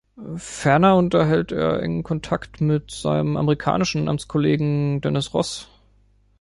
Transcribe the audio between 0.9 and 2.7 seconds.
unterhält er engen Kontakt